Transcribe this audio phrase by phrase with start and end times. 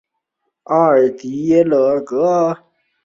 [0.63, 1.63] 阿尔迪耶
[2.03, 2.57] 格。